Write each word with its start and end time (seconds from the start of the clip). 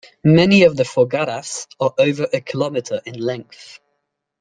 Many 0.23 0.63
of 0.63 0.75
the 0.75 0.81
"foggaras" 0.83 1.67
are 1.79 1.93
over 1.99 2.27
a 2.33 2.41
kilometre 2.41 3.03
in 3.05 3.19
length. 3.19 3.79